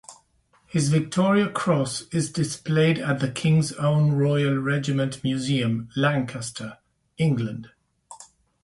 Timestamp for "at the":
2.97-3.29